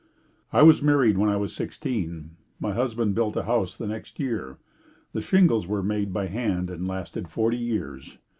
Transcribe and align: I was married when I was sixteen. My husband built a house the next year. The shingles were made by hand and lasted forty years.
I 0.51 0.63
was 0.63 0.81
married 0.81 1.19
when 1.19 1.29
I 1.29 1.37
was 1.37 1.53
sixteen. 1.55 2.31
My 2.59 2.71
husband 2.73 3.13
built 3.13 3.37
a 3.37 3.43
house 3.43 3.77
the 3.77 3.85
next 3.85 4.19
year. 4.19 4.57
The 5.13 5.21
shingles 5.21 5.67
were 5.67 5.83
made 5.83 6.11
by 6.11 6.25
hand 6.25 6.71
and 6.71 6.87
lasted 6.87 7.27
forty 7.27 7.57
years. 7.59 8.17